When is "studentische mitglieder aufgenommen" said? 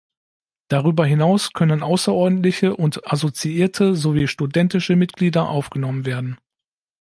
4.27-6.07